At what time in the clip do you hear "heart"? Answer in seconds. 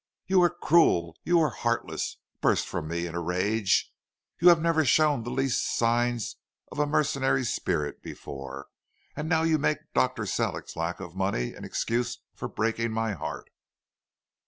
13.13-13.51